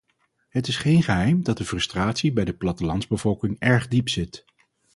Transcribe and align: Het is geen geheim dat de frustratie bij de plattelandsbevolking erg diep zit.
Het 0.49 0.67
is 0.67 0.77
geen 0.77 1.03
geheim 1.03 1.43
dat 1.43 1.57
de 1.57 1.65
frustratie 1.65 2.33
bij 2.33 2.45
de 2.45 2.53
plattelandsbevolking 2.53 3.59
erg 3.59 3.87
diep 3.87 4.09
zit. 4.09 4.45